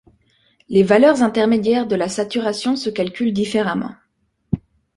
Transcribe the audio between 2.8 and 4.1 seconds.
calculent différemment.